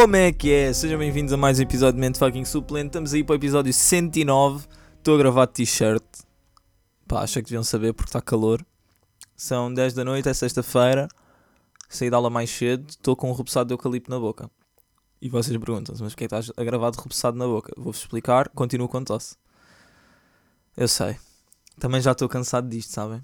[0.00, 0.72] Como é que é?
[0.72, 2.86] Sejam bem-vindos a mais um episódio de Mente Fucking Suplente.
[2.86, 4.68] Estamos aí para o episódio 109.
[4.96, 6.04] Estou a gravar t-shirt.
[7.08, 8.64] Pá, acho que deviam saber porque está calor.
[9.36, 11.08] São 10 da noite, é sexta-feira.
[11.88, 12.88] Saí da aula mais cedo.
[12.88, 14.48] Estou com um repousado de eucalipto na boca.
[15.20, 17.72] E vocês perguntam-se, mas porquê é estás a gravar de repousado na boca?
[17.76, 18.50] Vou-vos explicar.
[18.50, 19.34] Continuo com tosse.
[20.76, 21.16] Eu sei.
[21.80, 23.20] Também já estou cansado disto, sabem?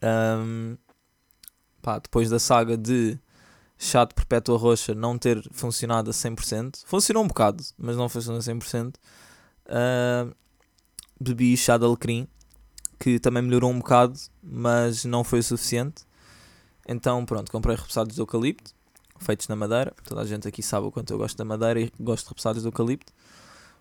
[0.00, 0.76] Ahm,
[1.82, 3.18] pá, depois da saga de
[3.78, 8.42] chato perpétua roxa não ter funcionado a 100%, funcionou um bocado, mas não funcionou a
[8.42, 8.94] 100%.
[9.68, 10.26] ah,
[11.18, 12.28] bebi chá de alecrim,
[12.98, 16.04] que também melhorou um bocado, mas não foi o suficiente.
[16.88, 18.74] Então, pronto, comprei repousados de eucalipto,
[19.18, 19.92] feitos na madeira.
[20.04, 22.62] Toda a gente aqui sabe o quanto eu gosto da madeira e gosto de repousados
[22.62, 23.12] de eucalipto.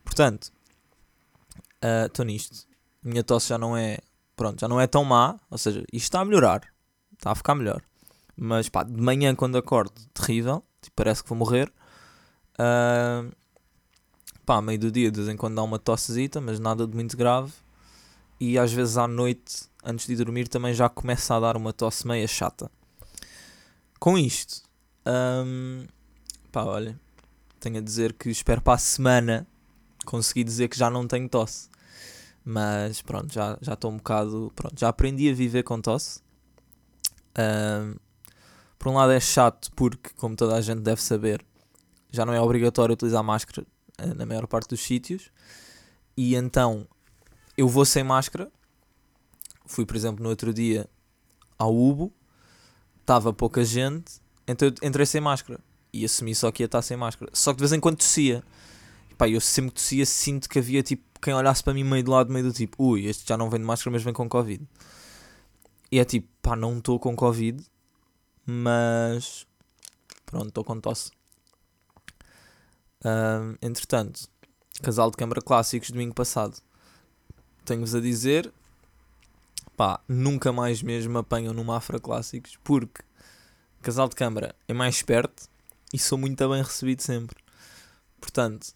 [0.04, 0.52] Portanto,
[2.08, 2.68] estou nisto.
[3.04, 4.00] Minha tosse já não é,
[4.36, 6.62] pronto, já não é tão má, ou seja, isto está a melhorar,
[7.14, 7.84] está a ficar melhor.
[8.38, 11.72] Mas pá, de manhã quando acordo, terrível, tipo, parece que vou morrer.
[12.58, 13.26] Ah,
[14.46, 17.16] pá, meio do dia, de vez em quando dá uma tossezita, mas nada de muito
[17.18, 17.52] grave.
[18.40, 22.06] E às vezes à noite, antes de dormir, também já começa a dar uma tosse
[22.06, 22.70] meia chata.
[24.00, 24.62] Com isto,
[25.06, 25.86] ahm,
[26.52, 27.00] pá, olha,
[27.60, 29.48] tenho a dizer que espero para a semana
[30.06, 31.70] conseguir dizer que já não tenho tosse.
[32.44, 34.52] Mas pronto, já estou um bocado.
[34.56, 36.22] Pronto, já aprendi a viver com tosse.
[37.36, 37.96] Ahm,
[38.86, 41.44] por um lado é chato porque, como toda a gente deve saber,
[42.12, 43.66] já não é obrigatório utilizar máscara
[43.98, 45.32] eh, na maior parte dos sítios.
[46.16, 46.88] E então
[47.58, 48.48] eu vou sem máscara.
[49.66, 50.88] Fui, por exemplo, no outro dia
[51.58, 52.14] ao Ubo,
[53.02, 55.60] estava pouca gente, então eu entrei sem máscara
[55.92, 57.32] e assumi só que ia estar sem máscara.
[57.34, 58.44] Só que de vez em quando tossia.
[59.10, 62.04] E, pá, eu sempre que tossia sinto que havia tipo quem olhasse para mim meio
[62.04, 64.30] de lado, meio do tipo, ui, este já não vem de máscara, mas vem com
[64.30, 64.64] Covid.
[65.92, 67.66] E é tipo, pá, não estou com Covid,
[68.46, 69.48] mas
[70.26, 71.12] pronto, estou com tosse.
[73.04, 74.28] Ahm, entretanto,
[74.82, 76.58] casal de câmara clássicos domingo passado.
[77.64, 78.52] Tenho-vos a dizer,
[79.76, 83.04] pá, nunca mais mesmo apanham no Mafra Clássicos, porque
[83.82, 85.48] casal de câmara é mais esperto
[85.94, 87.38] e sou muito bem recebido sempre.
[88.20, 88.74] Portanto,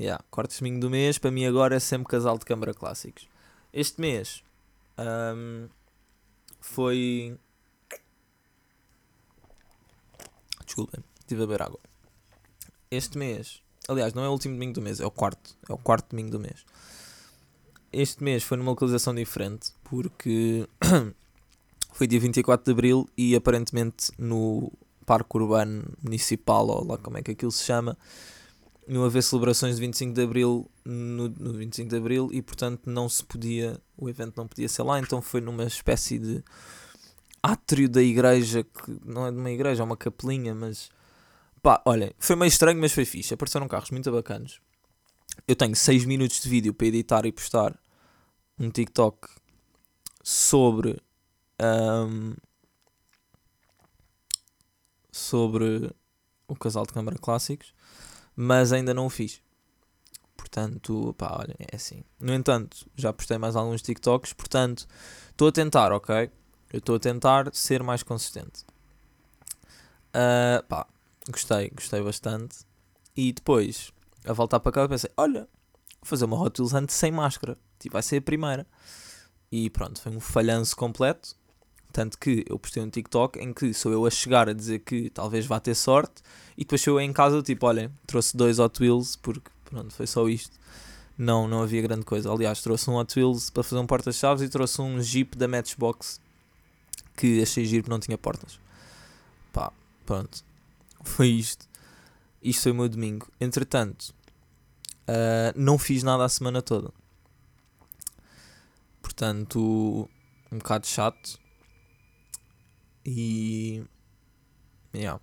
[0.00, 3.28] yeah, quarto domingo do mês, para mim agora é sempre casal de câmara clássicos.
[3.72, 4.42] Este mês
[4.96, 5.68] ahm,
[6.60, 7.38] foi.
[10.68, 11.80] Desculpem, estive a beber água.
[12.90, 15.56] Este mês, aliás, não é o último domingo do mês, é o quarto.
[15.66, 16.66] É o quarto domingo do mês.
[17.90, 20.68] Este mês foi numa localização diferente, porque
[21.92, 24.70] foi dia 24 de Abril e aparentemente no
[25.06, 27.96] Parque Urbano Municipal, ou lá como é que aquilo se chama,
[28.86, 33.08] não haver celebrações de 25 de Abril no, no 25 de Abril e portanto não
[33.08, 36.44] se podia, o evento não podia ser lá, então foi numa espécie de
[37.52, 40.90] átrio da igreja, que não é de uma igreja, é uma capelinha, mas
[41.62, 43.34] pá, olhem, foi meio estranho, mas foi fixe.
[43.34, 44.60] Apareceram carros muito bacanos.
[45.46, 47.78] Eu tenho 6 minutos de vídeo para editar e postar
[48.58, 49.28] um TikTok
[50.22, 51.00] sobre
[51.60, 52.34] ahm,
[55.12, 55.90] sobre
[56.46, 57.74] o casal de câmara clássicos,
[58.34, 59.40] mas ainda não o fiz.
[60.36, 62.04] Portanto, pá, olha, é assim.
[62.20, 64.86] No entanto, já postei mais alguns TikToks, portanto,
[65.30, 66.30] estou a tentar, ok?
[66.72, 68.64] Eu estou a tentar ser mais consistente.
[70.12, 70.86] Ah, pá,
[71.30, 72.58] gostei, gostei bastante.
[73.16, 73.92] E depois,
[74.26, 77.56] a voltar para cá, eu pensei: olha, vou fazer uma Hot Wheels Hunt sem máscara.
[77.78, 78.66] Tipo, vai ser a primeira.
[79.50, 81.36] E pronto, foi um falhanço completo.
[81.92, 85.08] Tanto que eu postei um TikTok em que sou eu a chegar a dizer que
[85.10, 86.22] talvez vá ter sorte.
[86.56, 90.06] E depois sou eu em casa, tipo, olha, trouxe dois Hot Wheels porque pronto, foi
[90.06, 90.58] só isto.
[91.16, 92.30] Não, não havia grande coisa.
[92.30, 96.20] Aliás, trouxe um Hot Wheels para fazer um porta-chaves e trouxe um Jeep da Matchbox
[97.18, 98.60] que achei giro porque não tinha portas.
[99.52, 99.72] Pá,
[100.06, 100.44] pronto.
[101.02, 101.68] Foi isto.
[102.40, 103.28] Isto foi o meu domingo.
[103.40, 104.14] Entretanto,
[105.08, 106.92] ah, não fiz nada a semana toda.
[109.02, 110.08] Portanto,
[110.52, 111.40] um bocado chato.
[113.04, 113.82] E.
[114.94, 115.20] Yeah.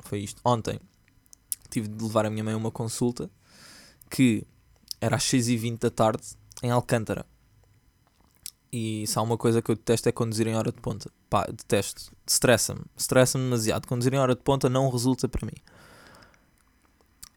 [0.00, 0.40] Foi isto.
[0.44, 0.80] Ontem
[1.68, 3.30] tive de levar a minha mãe a uma consulta
[4.08, 4.44] que
[5.00, 6.22] era às 6h20 da tarde
[6.62, 7.26] em Alcântara.
[8.72, 11.10] E se há uma coisa que eu detesto é conduzir em hora de ponta.
[11.28, 12.12] Pá, detesto.
[12.26, 12.82] Estressa-me.
[12.96, 13.86] Estressa-me demasiado.
[13.86, 15.56] Conduzir em hora de ponta não resulta para mim.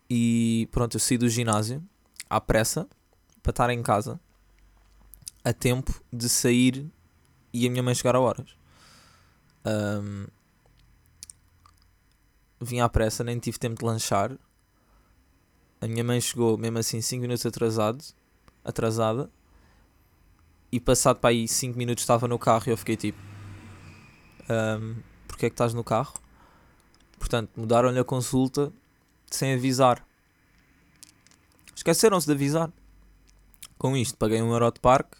[0.10, 1.84] E pronto, eu saí do ginásio
[2.30, 2.88] à pressa
[3.42, 4.20] para estar em casa
[5.44, 6.90] a tempo de sair
[7.52, 8.56] e a minha mãe chegar a horas.
[9.66, 10.28] Ahm,
[12.62, 14.38] vim à pressa, nem tive tempo de lanchar.
[15.82, 18.04] A minha mãe chegou mesmo assim 5 minutos atrasado,
[18.64, 19.30] atrasada.
[20.74, 23.20] E passado para aí 5 minutos estava no carro e eu fiquei tipo.
[24.50, 26.16] Um, Porquê é que estás no carro?
[27.20, 28.74] Portanto, mudaram-lhe a consulta
[29.30, 30.04] sem avisar.
[31.76, 32.74] Esqueceram-se de avisar.
[33.78, 35.16] Com isto, paguei um euro de parque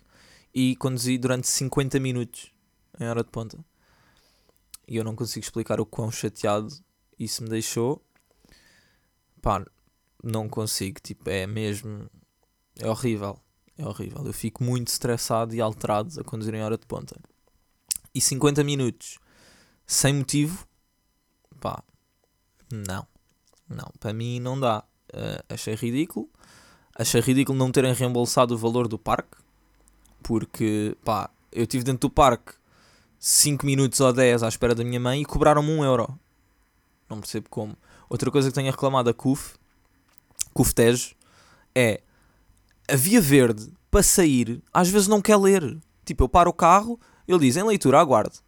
[0.56, 2.52] e conduzi durante 50 minutos
[3.00, 3.64] em hora de ponta.
[4.88, 6.68] E eu não consigo explicar o quão chateado
[7.20, 8.04] isso me deixou.
[9.40, 9.64] Pá,
[10.24, 11.00] não consigo.
[11.00, 12.10] Tipo, é mesmo.
[12.80, 13.40] É horrível.
[13.84, 14.26] É horrível.
[14.26, 17.20] Eu fico muito estressado e alterado a conduzir em hora de ponta.
[18.16, 19.20] E 50 minutos
[19.86, 20.66] sem motivo,
[21.60, 21.84] pá,
[22.72, 23.06] não.
[23.68, 24.84] Não, para mim não dá.
[25.14, 26.30] Uh, achei ridículo.
[26.96, 29.38] Achei ridículo não terem reembolsado o valor do parque.
[30.22, 32.54] Porque, pá, eu estive dentro do parque
[33.20, 36.20] 5 minutos ou 10 à espera da minha mãe e cobraram-me 1 euro.
[37.10, 37.76] Não percebo como.
[38.10, 39.56] Outra coisa que tenho reclamado a CUF,
[40.54, 41.16] CUF Tejo,
[41.76, 42.02] é
[42.88, 45.78] a via verde para sair, às vezes não quer ler.
[46.06, 48.40] Tipo, eu paro o carro, ele diz em leitura, aguarde.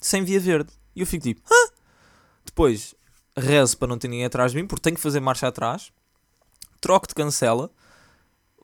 [0.00, 0.72] Sem via verde.
[0.94, 1.72] E eu fico tipo, hã?
[2.44, 2.94] Depois
[3.36, 5.92] rezo para não ter ninguém atrás de mim, porque tenho que fazer marcha atrás.
[6.80, 7.70] Troco de cancela,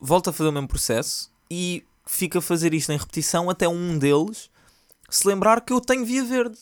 [0.00, 3.98] volto a fazer o mesmo processo e fico a fazer isto em repetição até um
[3.98, 4.50] deles
[5.08, 6.58] se lembrar que eu tenho via verde.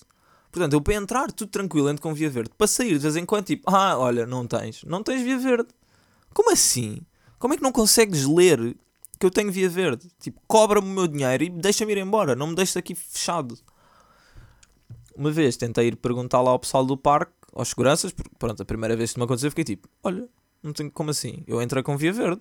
[0.51, 2.51] Portanto, eu para entrar, tudo tranquilo, entro com via verde.
[2.57, 5.69] Para sair, de vez em quando, tipo, ah, olha, não tens, não tens via verde.
[6.33, 7.01] Como assim?
[7.39, 8.77] Como é que não consegues ler
[9.19, 10.09] que eu tenho via verde?
[10.21, 13.59] Tipo, cobra-me o meu dinheiro e deixa-me ir embora, não me deixes aqui fechado.
[15.17, 18.65] Uma vez tentei ir perguntar lá ao pessoal do parque, aos seguranças, porque pronto, a
[18.65, 20.29] primeira vez que me aconteceu, fiquei tipo, olha,
[20.63, 21.43] não tenho como assim?
[21.47, 22.41] Eu entrei com via verde.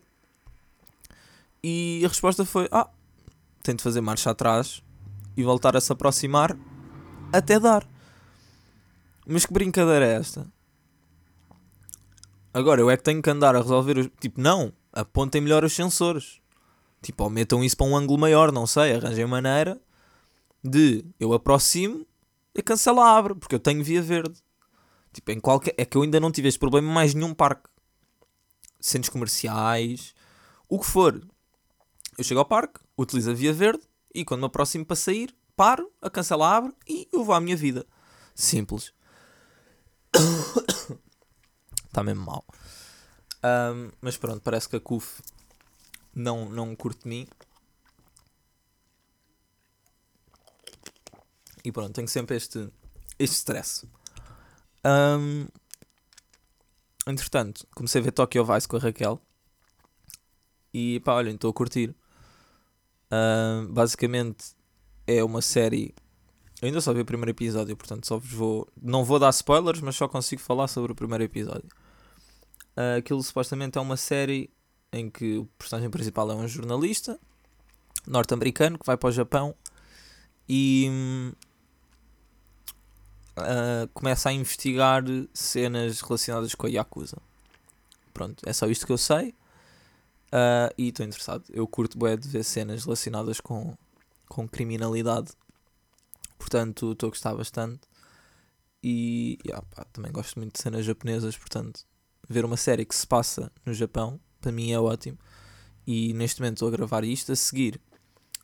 [1.64, 2.90] E a resposta foi, ah,
[3.64, 4.82] tenho de fazer marcha atrás
[5.36, 6.58] e voltar a se aproximar
[7.32, 7.88] até dar.
[9.28, 10.48] Mas que brincadeira é esta?
[12.54, 14.10] Agora eu é que tenho que andar a resolver os.
[14.20, 16.40] Tipo, não, apontem melhor os sensores.
[17.02, 19.80] Tipo, ou metam isso para um ângulo maior, não sei, arranjem maneira
[20.64, 22.06] de eu aproximo
[22.54, 24.42] e cancela abre, porque eu tenho via verde.
[25.14, 25.74] Tipo, em qualquer.
[25.78, 27.70] É que eu ainda não tive este problema em mais nenhum parque.
[28.80, 30.14] Centros comerciais,
[30.68, 31.22] o que for.
[32.18, 33.84] Eu chego ao parque, utilizo a via verde,
[34.14, 37.56] e quando me aproximo para sair, paro, a cancela abre e eu vou à minha
[37.56, 37.86] vida.
[38.34, 38.94] Simples.
[41.86, 42.44] Está mesmo mal.
[43.48, 45.22] Um, mas pronto, parece que a CUF
[46.14, 47.28] não, não curte mim.
[51.64, 52.70] E pronto, tenho sempre este,
[53.20, 53.88] este stress.
[54.86, 55.48] Um,
[57.06, 59.22] entretanto, comecei a ver Tokyo Vice com a Raquel.
[60.74, 61.96] E pá, olhem, estou a curtir.
[63.12, 64.56] Uh, basicamente
[65.06, 65.94] é uma série.
[66.62, 68.68] Eu ainda só vi o primeiro episódio, portanto só vos vou.
[68.82, 71.70] Não vou dar spoilers, mas só consigo falar sobre o primeiro episódio.
[72.78, 74.52] Uh, aquilo supostamente é uma série
[74.94, 77.20] em que o personagem principal é um jornalista
[78.06, 79.56] norte-americano que vai para o Japão
[80.48, 81.34] e
[83.38, 85.04] uh, começa a investigar
[85.34, 87.18] cenas relacionadas com a Yakuza.
[88.14, 89.34] Pronto, é só isto que eu sei.
[90.28, 91.44] Uh, e estou interessado.
[91.50, 93.76] Eu curto bem de ver cenas relacionadas com,
[94.28, 95.32] com criminalidade.
[96.38, 97.82] Portanto, estou a gostar bastante.
[98.84, 101.38] E yeah, pá, também gosto muito de cenas japonesas.
[101.38, 101.86] Portanto,
[102.30, 105.18] ver uma série que se passa no Japão, para mim é ótimo.
[105.86, 107.32] E neste momento estou a gravar isto.
[107.32, 107.80] A seguir,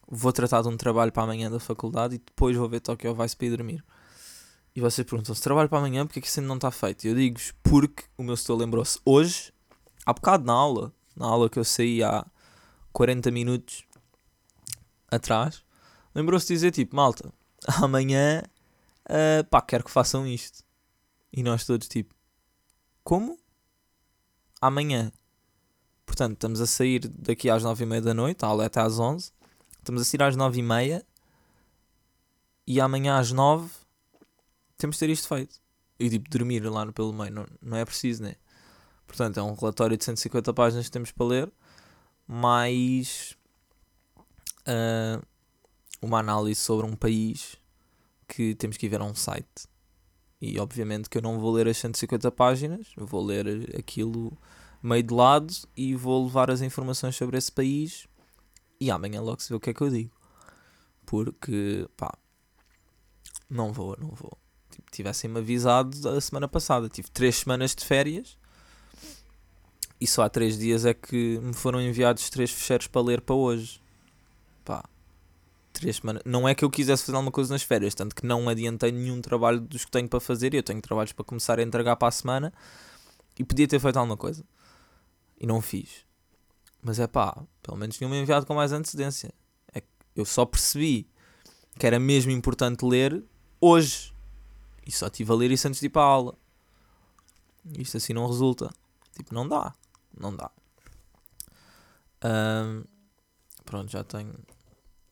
[0.07, 3.35] vou tratar de um trabalho para amanhã da faculdade e depois vou ver Tokyo Vice
[3.35, 3.85] para ir dormir.
[4.75, 7.03] E vocês perguntam: se trabalho para amanhã, porque é que isso ainda não está feito?
[7.03, 9.53] E eu digo-vos porque o meu setor lembrou-se hoje,
[10.05, 12.25] há bocado na aula, na aula que eu saí há
[12.91, 13.83] 40 minutos
[15.11, 15.63] atrás,
[16.15, 17.31] lembrou-se de dizer tipo, malta,
[17.81, 18.41] amanhã
[19.09, 20.63] uh, pá, quero que façam isto.
[21.31, 22.13] E nós todos tipo,
[23.03, 23.37] como?
[24.65, 25.11] Amanhã.
[26.05, 28.79] Portanto, estamos a sair daqui às 9 e meia da noite, a aula é até
[28.79, 29.29] às 11.
[29.77, 31.05] Estamos a sair às 9 e meia
[32.65, 33.69] e amanhã às 9
[34.77, 35.59] temos de ter isto feito.
[35.99, 38.35] E tipo, dormir lá no pelo meio, não, não é preciso, né?
[39.05, 41.51] Portanto, é um relatório de 150 páginas que temos para ler,
[42.25, 43.35] mais
[44.61, 45.21] uh,
[46.01, 47.57] uma análise sobre um país
[48.29, 49.67] que temos que ir ver a um site.
[50.45, 54.37] E obviamente que eu não vou ler as 150 páginas, vou ler aquilo
[54.81, 58.09] meio de lado e vou levar as informações sobre esse país
[58.77, 60.11] e amanhã logo se vê o que é que eu digo.
[61.05, 62.13] Porque, pá,
[63.49, 64.37] não vou, não vou.
[64.69, 66.89] Tipo, tivessem-me avisado a semana passada.
[66.89, 68.37] Tive três semanas de férias
[69.97, 73.33] e só há três dias é que me foram enviados três fecheiros para ler para
[73.33, 73.81] hoje.
[74.65, 74.83] Pá,
[75.73, 76.21] três semanas.
[76.25, 79.19] Não é que eu quisesse fazer alguma coisa nas férias, tanto que não adiantei nenhum
[79.21, 80.53] trabalho dos que tenho para fazer.
[80.53, 82.53] Eu tenho trabalhos para começar a entregar para a semana
[83.37, 84.45] e podia ter feito alguma coisa.
[85.39, 86.05] E não fiz.
[86.81, 89.33] Mas é pá, pelo menos tinham-me enviado com mais antecedência.
[89.73, 89.81] É
[90.15, 91.09] eu só percebi
[91.77, 93.23] que era mesmo importante ler
[93.59, 94.13] hoje.
[94.85, 96.35] E só estive a ler isso antes de ir para a aula.
[97.77, 98.69] Isto assim não resulta.
[99.15, 99.73] Tipo, não dá.
[100.17, 100.51] Não dá.
[102.21, 102.83] Ahm,
[103.65, 104.33] pronto, já tenho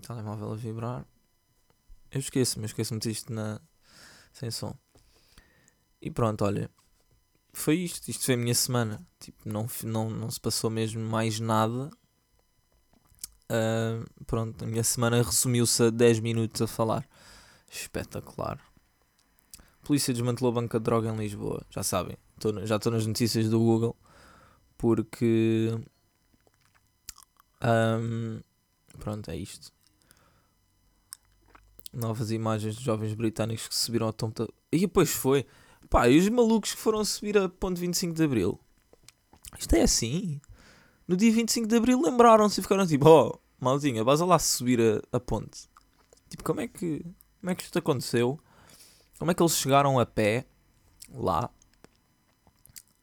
[0.01, 1.05] telemóvel a vibrar.
[2.11, 3.61] Eu esqueço-me, esqueço-me disto na...
[4.33, 4.75] sem som.
[6.01, 6.69] E pronto, olha.
[7.53, 8.09] Foi isto.
[8.09, 9.05] Isto foi a minha semana.
[9.19, 11.89] Tipo, não, não, não se passou mesmo mais nada.
[13.51, 17.05] Ah, pronto, a minha semana resumiu-se a 10 minutos a falar.
[17.69, 18.59] Espetacular.
[19.83, 21.65] Polícia desmantelou a banca de droga em Lisboa.
[21.69, 22.17] Já sabem.
[22.39, 23.95] tô já estou nas notícias do Google.
[24.77, 25.77] Porque.
[27.61, 28.39] ahm,
[28.99, 29.73] pronto, é isto.
[31.93, 34.47] Novas imagens de jovens britânicos que subiram ao da...
[34.71, 35.45] E depois foi.
[35.89, 38.59] Pá, e os malucos que foram subir a ponte 25 de Abril?
[39.59, 40.39] Isto é assim?
[41.07, 45.17] No dia 25 de Abril lembraram-se e ficaram tipo, oh, maldinha, vais lá subir a,
[45.17, 45.69] a ponte.
[46.29, 47.03] Tipo, como é que
[47.41, 48.39] como é que isto aconteceu?
[49.17, 50.45] Como é que eles chegaram a pé
[51.11, 51.49] lá?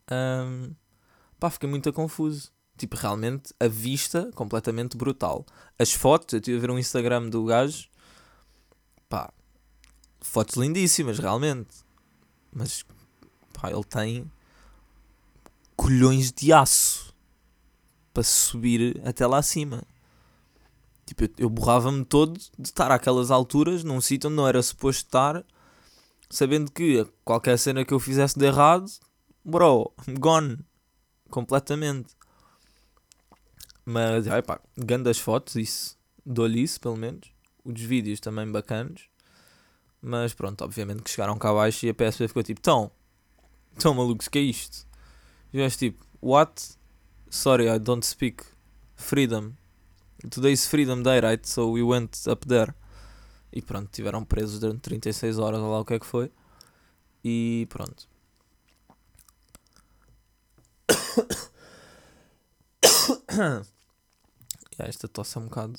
[0.08, 0.76] Ahm,
[1.40, 2.52] pá, fiquei muito confuso.
[2.76, 5.44] Tipo, realmente, a vista completamente brutal.
[5.76, 7.88] As fotos, eu estive a ver um Instagram do gajo.
[9.08, 9.32] Pá,
[10.20, 11.84] fotos lindíssimas, realmente.
[12.52, 12.84] Mas,
[13.52, 14.30] pá, ele tem
[15.76, 17.14] colhões de aço
[18.12, 19.82] para subir até lá acima.
[21.06, 25.06] Tipo, eu, eu borrava-me todo de estar àquelas alturas, num sítio onde não era suposto
[25.06, 25.44] estar,
[26.28, 28.90] sabendo que qualquer cena que eu fizesse de errado,
[29.44, 30.58] bro, gone.
[31.30, 32.14] Completamente.
[33.84, 35.96] Mas, ai pá, grandes fotos, isso.
[36.24, 37.37] Dou-lhe isso, pelo menos.
[37.68, 39.10] Os vídeos também bacanos.
[40.00, 42.90] Mas pronto, obviamente que chegaram cá abaixo e a PSP ficou tipo, tão,
[43.78, 44.86] tão malucos, que é isto?
[45.52, 46.78] E eu tipo, what?
[47.28, 48.44] Sorry, I don't speak
[48.96, 49.52] freedom.
[50.30, 51.46] Today's freedom day, right?
[51.46, 52.72] So we went up there.
[53.52, 56.32] E pronto, tiveram presos durante 36 horas, ou lá o que é que foi.
[57.22, 58.08] E pronto.
[64.78, 65.78] E esta tosse é um bocado.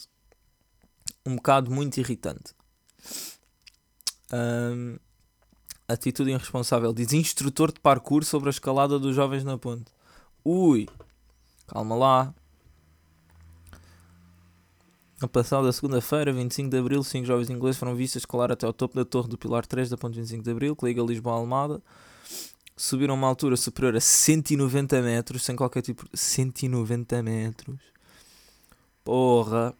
[1.25, 2.53] Um bocado muito irritante.
[4.31, 4.97] Ahm,
[5.87, 6.93] atitude irresponsável.
[6.93, 9.91] Diz instrutor de parkour sobre a escalada dos jovens na ponte.
[10.45, 10.87] Ui,
[11.67, 12.33] calma lá.
[15.21, 18.95] Na passada segunda-feira, 25 de abril, cinco jovens ingleses foram vistos escalar até ao topo
[18.95, 21.81] da torre do Pilar 3 da ponte 25 de abril, que liga Lisboa a Almada.
[22.77, 26.17] Subiram a uma altura superior a 190 metros, sem qualquer tipo de...
[26.17, 27.79] 190 metros.
[29.03, 29.75] Porra.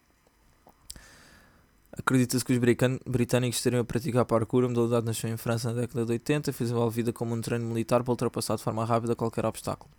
[2.00, 4.64] Acredita-se que os britânicos estariam a praticar parkour.
[4.64, 7.66] A modalidade nasceu em França na década de 80 e foi desenvolvida como um treino
[7.66, 9.90] militar para ultrapassar de forma rápida qualquer obstáculo.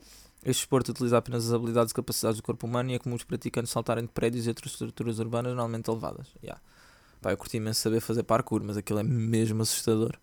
[0.43, 3.23] Este esporte utiliza apenas as habilidades e capacidades do corpo humano e é comum os
[3.23, 6.29] praticantes saltarem de prédios e outras estruturas urbanas normalmente elevadas.
[6.43, 6.59] Yeah.
[7.21, 10.17] Pá, eu curti imenso saber fazer parkour, mas aquilo é mesmo assustador.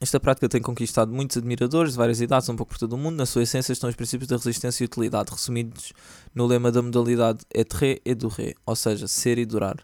[0.00, 3.16] Esta prática tem conquistado muitos admiradores de várias idades, um pouco por todo o mundo.
[3.16, 5.92] Na sua essência estão os princípios da resistência e utilidade, resumidos
[6.34, 9.76] no lema da modalidade être et durer, ou seja, ser e durar.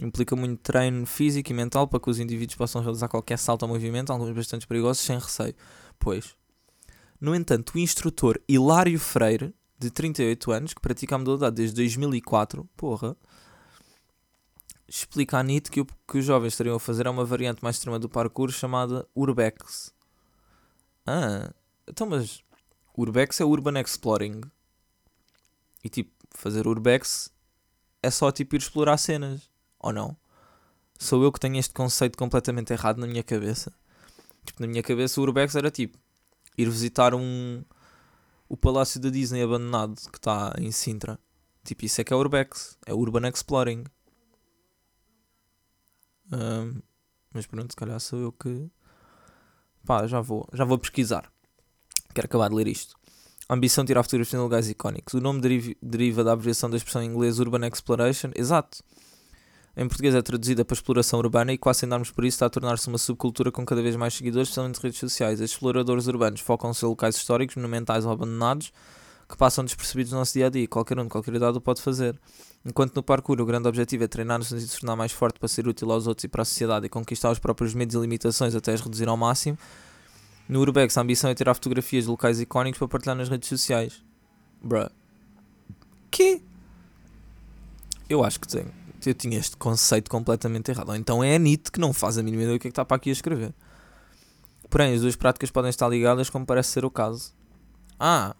[0.00, 3.68] Implica muito treino físico e mental para que os indivíduos possam realizar qualquer salto ao
[3.68, 5.54] movimento, alguns bastante perigosos, sem receio.
[5.98, 6.34] Pois.
[7.20, 12.66] No entanto, o instrutor Hilário Freire, de 38 anos, que pratica a modalidade desde 2004,
[12.74, 13.14] porra,
[14.88, 17.76] explica à NIT que o que os jovens estariam a fazer é uma variante mais
[17.76, 19.92] extrema do parkour chamada Urbex.
[21.06, 21.52] Ah,
[21.86, 22.42] então mas
[22.96, 24.40] Urbex é Urban Exploring.
[25.84, 27.30] E tipo, fazer Urbex
[28.02, 29.49] é só tipo ir explorar cenas,
[29.80, 30.16] ou não?
[30.98, 33.72] Sou eu que tenho este conceito completamente errado na minha cabeça.
[34.44, 35.98] Tipo, na minha cabeça o Urbex era tipo
[36.56, 37.62] ir visitar um
[38.48, 41.18] o palácio da Disney abandonado que está em Sintra.
[41.64, 43.84] Tipo, isso é que é Urbex, é Urban Exploring.
[46.32, 46.80] Ahm,
[47.32, 48.68] mas pronto, se calhar sou eu que.
[49.86, 51.30] Pá, já vou, já vou pesquisar.
[52.12, 52.96] Quero acabar de ler isto.
[53.48, 55.14] A ambição de tirar fotografias em lugares icónicos.
[55.14, 58.30] O nome deriva, deriva da abreviação da expressão em inglês Urban Exploration.
[58.34, 58.82] Exato.
[59.76, 62.50] Em português é traduzida para exploração urbana e quase sem darmos por isso está a
[62.50, 65.40] tornar-se uma subcultura com cada vez mais seguidores, especialmente redes sociais.
[65.40, 68.72] Exploradores urbanos focam-se em locais históricos, monumentais ou abandonados
[69.30, 70.66] que passam despercebidos no nosso dia a dia.
[70.66, 72.18] Qualquer um de qualquer idade o pode fazer.
[72.64, 75.66] Enquanto no parkour o grande objetivo é treinar-nos e se tornar mais forte para ser
[75.68, 78.72] útil aos outros e para a sociedade e conquistar os próprios medos e limitações até
[78.72, 79.56] as reduzir ao máximo,
[80.48, 84.02] no Urbex a ambição é tirar fotografias de locais icónicos para partilhar nas redes sociais.
[84.60, 84.90] Bruh.
[86.10, 86.42] Que?
[88.08, 88.79] Eu acho que tenho.
[89.06, 90.90] Eu tinha este conceito completamente errado.
[90.90, 92.72] Ou então é a NIT que não faz a mínima ideia do que é que
[92.72, 93.54] está para aqui a escrever.
[94.68, 97.32] Porém, as duas práticas podem estar ligadas, como parece ser o caso.
[97.98, 98.36] Ah,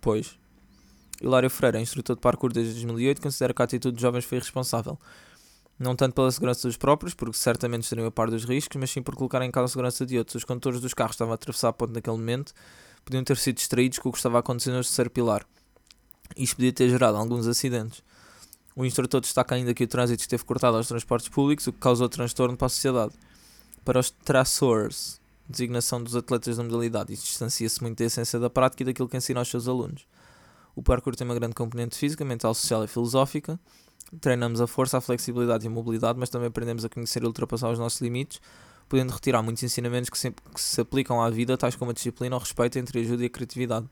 [0.00, 0.38] pois.
[1.20, 4.98] Hilário Freire, instrutor de parkour desde 2008, considera que a atitude dos jovens foi irresponsável.
[5.78, 9.02] Não tanto pela segurança dos próprios, porque certamente estariam a par dos riscos, mas sim
[9.02, 10.36] por colocar em causa a segurança de outros.
[10.36, 12.54] Os condutores dos carros estavam a atravessar a ponte naquele momento
[13.06, 15.46] podiam ter sido distraídos com o que estava acontecendo no terceiro pilar.
[16.36, 18.02] Isto podia ter gerado alguns acidentes.
[18.76, 22.10] O instrutor destaca ainda que o trânsito esteve cortado aos transportes públicos, o que causou
[22.10, 23.14] transtorno para a sociedade.
[23.82, 25.18] Para os traçores,
[25.48, 29.16] designação dos atletas da modalidade, isto distancia-se muito da essência da prática e daquilo que
[29.16, 30.06] ensina aos seus alunos.
[30.74, 33.58] O parkour tem uma grande componente física, mental, social e filosófica.
[34.20, 37.70] Treinamos a força, a flexibilidade e a mobilidade, mas também aprendemos a conhecer e ultrapassar
[37.70, 38.42] os nossos limites,
[38.90, 42.36] podendo retirar muitos ensinamentos que, sempre, que se aplicam à vida, tais como a disciplina,
[42.36, 43.88] o respeito entre a ajuda e a criatividade.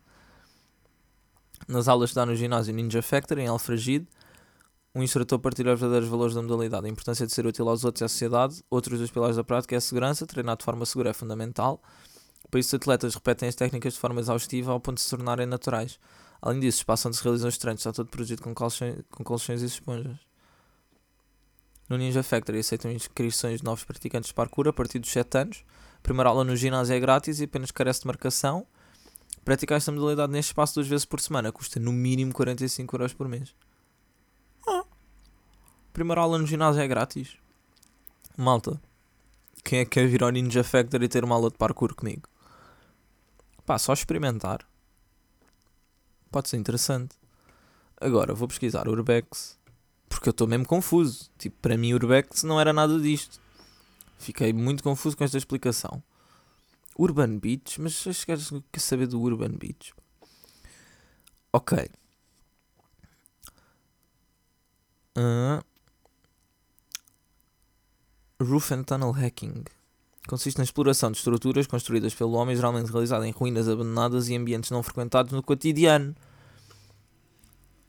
[1.67, 4.07] Nas aulas que dá no ginásio Ninja Factory, em Alfragide,
[4.95, 8.03] um instrutor partilha os verdadeiros valores da modalidade, a importância de ser útil aos outros
[8.03, 8.63] e à sociedade.
[8.71, 11.83] Outros dos pilares da prática é a segurança, treinar de forma segura é fundamental.
[12.49, 15.47] Por isso, os atletas repetem as técnicas de forma exaustiva ao ponto de se tornarem
[15.47, 15.99] naturais.
[16.41, 19.25] Além disso, o espaço onde se realizam os treinos está todo protegido com colchões, com
[19.25, 20.19] colchões e esponjas.
[21.89, 25.65] No Ninja Factory aceitam inscrições de novos praticantes de parkour a partir dos 7 anos.
[25.99, 28.65] A primeira aula no ginásio é grátis e apenas carece de marcação.
[29.45, 33.29] Praticar esta modalidade neste espaço duas vezes por semana custa no mínimo 45 euros por
[33.29, 33.55] mês.
[35.95, 37.37] Primeira aula no ginásio é grátis.
[38.37, 38.83] Malta,
[39.63, 42.29] quem é que quer vir ao Ninja Factory e ter uma aula de parkour comigo?
[43.65, 44.67] Pá, só experimentar.
[46.33, 47.15] Pode ser interessante.
[48.01, 49.57] Agora, vou pesquisar Urbex.
[50.09, 51.31] Porque eu estou mesmo confuso.
[51.39, 53.41] Tipo, para mim, Urbex não era nada disto.
[54.19, 56.03] Fiquei muito confuso com esta explicação.
[56.99, 57.81] Urban Beach?
[57.81, 58.37] Mas acho que
[58.73, 59.95] quer saber do Urban Beach.
[61.53, 61.89] Ok.
[65.17, 65.63] Uh,
[68.41, 69.65] roof and Tunnel Hacking.
[70.27, 74.71] Consiste na exploração de estruturas construídas pelo homem, geralmente realizada em ruínas abandonadas e ambientes
[74.71, 76.15] não frequentados no cotidiano.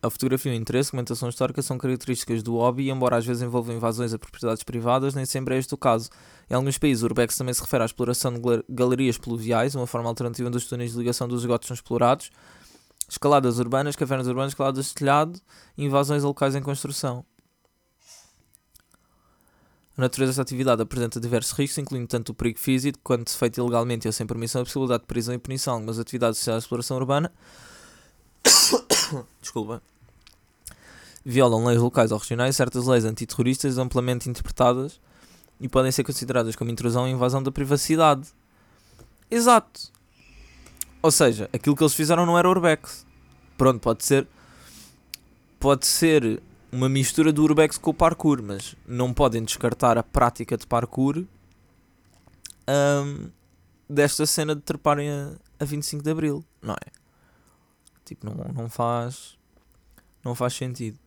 [0.04, 3.75] A fotografia e o interesse, documentação histórica são características do hobby, embora às vezes envolvam
[3.75, 6.10] invasões a propriedades privadas, nem sempre é este o caso.
[6.48, 10.08] Em alguns países, o Urbex também se refere à exploração de galerias pluviais, uma forma
[10.08, 12.29] alternativa dos túneis de ligação dos esgotos são explorados,
[13.10, 15.42] escaladas urbanas, cavernas urbanas, escaladas de telhado,
[15.75, 17.25] invasões a locais em construção.
[19.98, 23.62] A natureza desta atividade apresenta diversos riscos, incluindo tanto o perigo físico, quanto se feito
[23.62, 25.75] ilegalmente ou sem permissão, a possibilidade de prisão e punição.
[25.75, 27.31] Algumas atividades associadas à exploração urbana
[29.42, 29.81] desculpa,
[31.24, 35.00] violam leis locais ou regionais, certas leis antiterroristas amplamente interpretadas
[35.60, 38.27] e podem ser consideradas como intrusão e invasão da privacidade.
[39.29, 39.92] Exato.
[41.01, 43.05] Ou seja, aquilo que eles fizeram não era Urbex.
[43.58, 44.27] Pronto, pode ser.
[45.60, 46.42] Pode ser
[46.75, 51.24] uma mistura do Urbex com o parkour, mas não podem descartar a prática de parkour
[52.68, 53.29] um,
[53.90, 56.92] desta cena de treparem a, a 25 de Abril, não é?
[58.03, 59.38] Tipo, não, não faz.
[60.24, 61.00] Não faz sentido.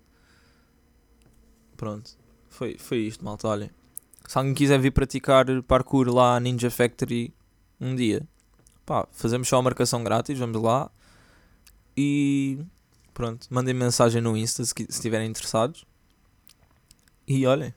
[1.77, 2.17] Pronto.
[2.49, 3.47] Foi, foi isto, malta.
[3.47, 3.71] Olhem.
[4.27, 7.33] Se alguém quiser vir praticar parkour lá à Ninja Factory
[7.79, 8.27] um dia,
[8.87, 10.91] pá, fazemos só a marcação grátis, vamos lá.
[11.95, 12.59] E
[13.19, 15.85] pronto, mandem mensagem no Insta se estiverem interessados.
[17.27, 17.75] E olhem,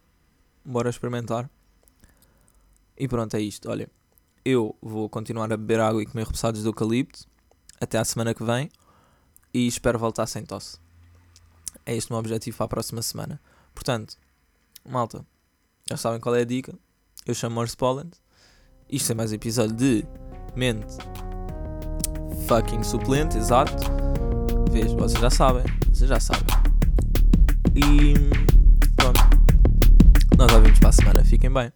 [0.63, 1.49] bora experimentar.
[2.95, 3.67] E pronto, é isto.
[3.67, 3.89] Olha,
[4.45, 7.25] eu vou continuar a beber água e comer repousados de eucalipto
[7.81, 8.69] até à semana que vem
[9.51, 10.77] e espero voltar sem tosse.
[11.87, 13.41] É este o meu objetivo para a próxima semana.
[13.73, 14.17] Portanto,
[14.87, 15.25] malta,
[15.89, 16.77] já sabem qual é a dica.
[17.25, 18.11] Eu chamo Morse Poland.
[18.87, 20.05] Isto é mais um episódio de
[20.55, 20.97] Mente
[22.47, 24.00] Fucking Suplente, exato.
[24.71, 25.63] Vejo, vocês já sabem.
[25.91, 26.45] Vocês já sabem.
[27.75, 28.13] E
[28.95, 29.19] pronto.
[30.37, 31.25] Nós ouvimos para a semana.
[31.25, 31.69] Fiquem bem.